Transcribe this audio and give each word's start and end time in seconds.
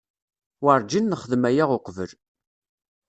Werǧin 0.63 1.05
nexdem 1.09 1.43
aya 1.49 1.65
uqbel. 1.77 2.11